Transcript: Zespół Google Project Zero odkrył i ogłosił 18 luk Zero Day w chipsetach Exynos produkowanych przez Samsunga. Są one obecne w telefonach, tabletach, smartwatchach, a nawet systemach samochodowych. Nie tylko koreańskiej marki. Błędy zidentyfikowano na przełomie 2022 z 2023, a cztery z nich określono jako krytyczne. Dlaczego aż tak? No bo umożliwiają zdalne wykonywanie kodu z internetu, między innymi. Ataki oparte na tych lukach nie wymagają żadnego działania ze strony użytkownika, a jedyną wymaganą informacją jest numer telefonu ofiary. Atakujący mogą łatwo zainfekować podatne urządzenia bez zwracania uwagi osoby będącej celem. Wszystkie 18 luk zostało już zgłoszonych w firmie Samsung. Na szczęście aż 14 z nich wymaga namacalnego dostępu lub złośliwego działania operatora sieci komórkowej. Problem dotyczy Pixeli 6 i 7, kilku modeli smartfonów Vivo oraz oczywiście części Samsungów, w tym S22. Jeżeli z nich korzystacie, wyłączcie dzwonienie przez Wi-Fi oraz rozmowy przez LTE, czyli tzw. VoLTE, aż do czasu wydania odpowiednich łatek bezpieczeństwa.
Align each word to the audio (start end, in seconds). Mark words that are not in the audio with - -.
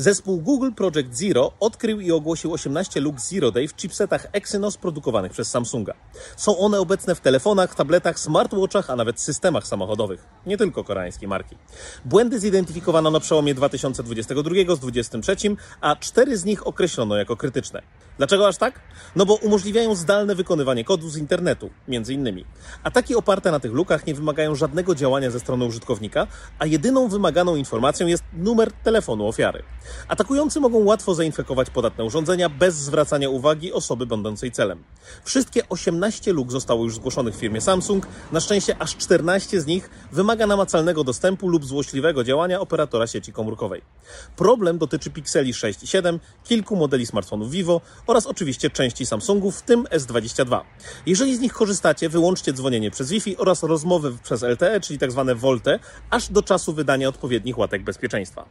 Zespół 0.00 0.40
Google 0.40 0.70
Project 0.72 1.14
Zero 1.14 1.52
odkrył 1.60 2.00
i 2.00 2.12
ogłosił 2.12 2.52
18 2.52 3.00
luk 3.00 3.20
Zero 3.20 3.50
Day 3.50 3.68
w 3.68 3.76
chipsetach 3.76 4.26
Exynos 4.32 4.76
produkowanych 4.76 5.32
przez 5.32 5.50
Samsunga. 5.50 5.94
Są 6.36 6.58
one 6.58 6.80
obecne 6.80 7.14
w 7.14 7.20
telefonach, 7.20 7.74
tabletach, 7.74 8.18
smartwatchach, 8.18 8.90
a 8.90 8.96
nawet 8.96 9.20
systemach 9.20 9.66
samochodowych. 9.66 10.24
Nie 10.46 10.56
tylko 10.56 10.84
koreańskiej 10.84 11.28
marki. 11.28 11.56
Błędy 12.04 12.40
zidentyfikowano 12.40 13.10
na 13.10 13.20
przełomie 13.20 13.54
2022 13.54 14.76
z 14.76 14.80
2023, 14.80 15.36
a 15.80 15.96
cztery 15.96 16.38
z 16.38 16.44
nich 16.44 16.66
określono 16.66 17.16
jako 17.16 17.36
krytyczne. 17.36 17.82
Dlaczego 18.18 18.48
aż 18.48 18.56
tak? 18.56 18.80
No 19.16 19.26
bo 19.26 19.34
umożliwiają 19.34 19.94
zdalne 19.94 20.34
wykonywanie 20.34 20.84
kodu 20.84 21.08
z 21.08 21.16
internetu, 21.16 21.70
między 21.88 22.14
innymi. 22.14 22.44
Ataki 22.82 23.14
oparte 23.14 23.50
na 23.50 23.60
tych 23.60 23.72
lukach 23.72 24.06
nie 24.06 24.14
wymagają 24.14 24.54
żadnego 24.54 24.94
działania 24.94 25.30
ze 25.30 25.40
strony 25.40 25.64
użytkownika, 25.64 26.26
a 26.58 26.66
jedyną 26.66 27.08
wymaganą 27.08 27.56
informacją 27.56 28.06
jest 28.06 28.24
numer 28.32 28.72
telefonu 28.72 29.28
ofiary. 29.28 29.62
Atakujący 30.08 30.60
mogą 30.60 30.84
łatwo 30.84 31.14
zainfekować 31.14 31.70
podatne 31.70 32.04
urządzenia 32.04 32.48
bez 32.48 32.74
zwracania 32.74 33.30
uwagi 33.30 33.72
osoby 33.72 34.06
będącej 34.06 34.50
celem. 34.50 34.84
Wszystkie 35.24 35.68
18 35.68 36.32
luk 36.32 36.52
zostało 36.52 36.84
już 36.84 36.94
zgłoszonych 36.94 37.34
w 37.34 37.38
firmie 37.38 37.60
Samsung. 37.60 38.06
Na 38.32 38.40
szczęście 38.40 38.76
aż 38.78 38.96
14 38.96 39.60
z 39.60 39.66
nich 39.66 39.90
wymaga 40.12 40.46
namacalnego 40.46 41.04
dostępu 41.04 41.48
lub 41.48 41.64
złośliwego 41.64 42.24
działania 42.24 42.60
operatora 42.60 43.06
sieci 43.06 43.32
komórkowej. 43.32 43.82
Problem 44.36 44.78
dotyczy 44.78 45.10
Pixeli 45.10 45.54
6 45.54 45.82
i 45.82 45.86
7, 45.86 46.20
kilku 46.44 46.76
modeli 46.76 47.06
smartfonów 47.06 47.50
Vivo 47.50 47.80
oraz 48.06 48.26
oczywiście 48.26 48.70
części 48.70 49.06
Samsungów, 49.06 49.58
w 49.58 49.62
tym 49.62 49.84
S22. 49.84 50.60
Jeżeli 51.06 51.36
z 51.36 51.40
nich 51.40 51.52
korzystacie, 51.52 52.08
wyłączcie 52.08 52.52
dzwonienie 52.52 52.90
przez 52.90 53.10
Wi-Fi 53.10 53.36
oraz 53.36 53.62
rozmowy 53.62 54.12
przez 54.22 54.42
LTE, 54.42 54.80
czyli 54.80 54.98
tzw. 54.98 55.34
VoLTE, 55.36 55.78
aż 56.10 56.28
do 56.28 56.42
czasu 56.42 56.72
wydania 56.72 57.08
odpowiednich 57.08 57.58
łatek 57.58 57.82
bezpieczeństwa. 57.82 58.48